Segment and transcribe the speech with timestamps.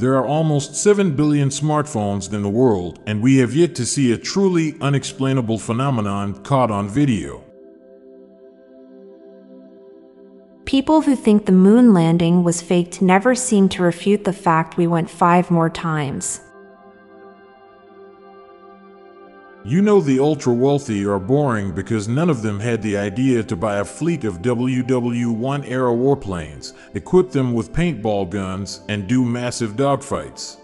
[0.00, 4.12] There are almost 7 billion smartphones in the world, and we have yet to see
[4.12, 7.44] a truly unexplainable phenomenon caught on video.
[10.64, 14.86] People who think the moon landing was faked never seem to refute the fact we
[14.86, 16.40] went five more times.
[19.62, 23.54] You know the ultra wealthy are boring because none of them had the idea to
[23.54, 29.72] buy a fleet of WW1 era warplanes, equip them with paintball guns, and do massive
[29.72, 30.56] dogfights.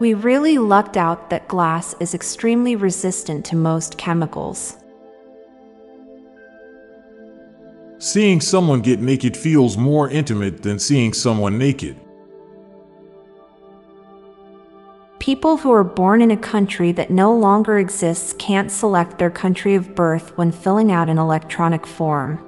[0.00, 4.76] We really lucked out that glass is extremely resistant to most chemicals.
[7.98, 11.96] Seeing someone get naked feels more intimate than seeing someone naked.
[15.30, 19.76] People who are born in a country that no longer exists can't select their country
[19.76, 22.40] of birth when filling out an electronic form.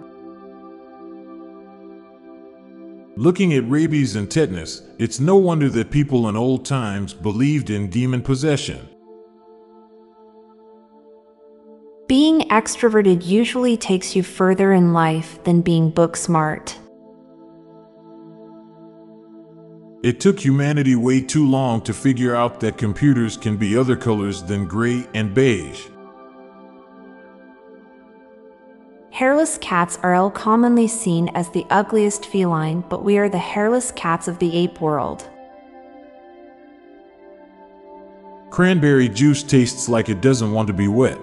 [3.17, 7.89] Looking at rabies and tetanus, it's no wonder that people in old times believed in
[7.89, 8.89] demon possession.
[12.09, 16.81] Being extroverted usually takes you further in life than being book smart.
[20.03, 24.43] It took humanity way too long to figure out that computers can be other colors
[24.43, 25.87] than gray and beige.
[29.11, 33.93] Hairless cats are all commonly seen as the ugliest feline, but we are the hairless
[33.93, 35.29] cats of the ape world.
[38.51, 41.19] Cranberry juice tastes like it doesn't want to be wet.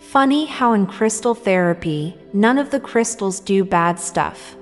[0.00, 4.56] Funny how in crystal therapy, none of the crystals do bad stuff.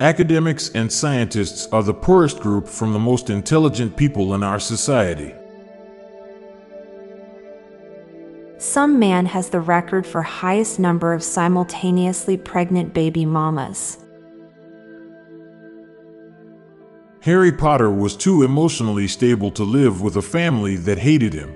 [0.00, 5.32] Academics and scientists are the poorest group from the most intelligent people in our society.
[8.58, 13.98] Some man has the record for highest number of simultaneously pregnant baby mamas.
[17.20, 21.54] Harry Potter was too emotionally stable to live with a family that hated him.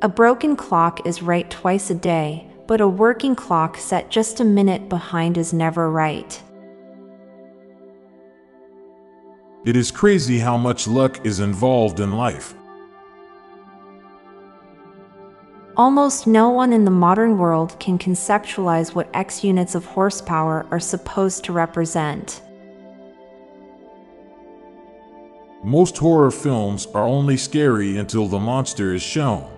[0.00, 4.44] A broken clock is right twice a day, but a working clock set just a
[4.44, 6.40] minute behind is never right.
[9.64, 12.54] It is crazy how much luck is involved in life.
[15.78, 20.80] Almost no one in the modern world can conceptualize what X units of horsepower are
[20.80, 22.42] supposed to represent.
[25.64, 29.57] Most horror films are only scary until the monster is shown.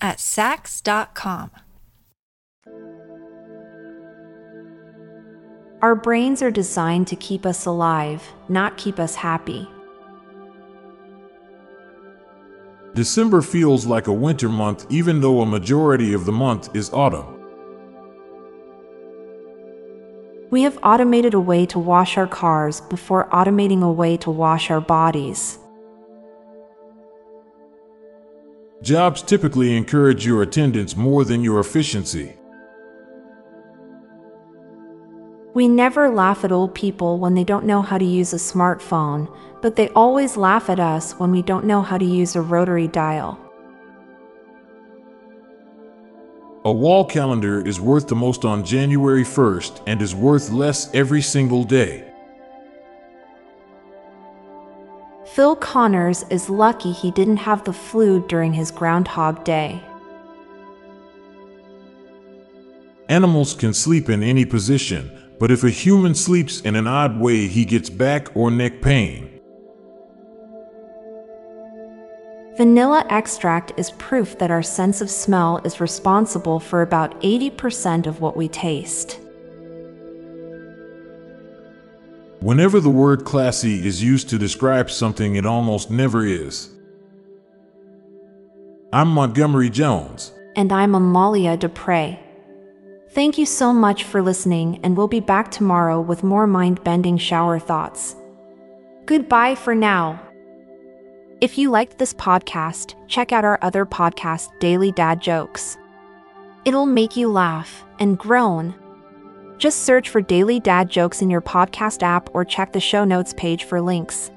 [0.00, 1.50] at Saks.com.
[5.80, 9.68] Our brains are designed to keep us alive, not keep us happy.
[12.94, 17.38] December feels like a winter month even though a majority of the month is autumn.
[20.50, 24.70] We have automated a way to wash our cars before automating a way to wash
[24.70, 25.58] our bodies.
[28.82, 32.36] Jobs typically encourage your attendance more than your efficiency.
[35.52, 39.34] We never laugh at old people when they don't know how to use a smartphone,
[39.60, 42.86] but they always laugh at us when we don't know how to use a rotary
[42.86, 43.40] dial.
[46.64, 51.22] A wall calendar is worth the most on January 1st and is worth less every
[51.22, 52.07] single day.
[55.38, 59.80] Phil Connors is lucky he didn't have the flu during his Groundhog Day.
[63.08, 65.08] Animals can sleep in any position,
[65.38, 69.38] but if a human sleeps in an odd way, he gets back or neck pain.
[72.56, 78.20] Vanilla extract is proof that our sense of smell is responsible for about 80% of
[78.20, 79.20] what we taste.
[82.40, 86.70] Whenever the word classy is used to describe something, it almost never is.
[88.92, 90.32] I'm Montgomery Jones.
[90.54, 92.16] And I'm Amalia Dupre.
[93.10, 97.18] Thank you so much for listening, and we'll be back tomorrow with more mind bending
[97.18, 98.14] shower thoughts.
[99.04, 100.22] Goodbye for now.
[101.40, 105.76] If you liked this podcast, check out our other podcast, Daily Dad Jokes.
[106.64, 108.76] It'll make you laugh and groan
[109.58, 113.34] just search for Daily Dad Jokes in your podcast app or check the show notes
[113.36, 114.30] page for links.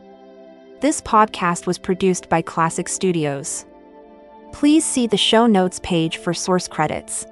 [0.80, 3.66] This podcast was produced by Klassic Studios.
[4.52, 7.26] Please see the show notes page for source credits.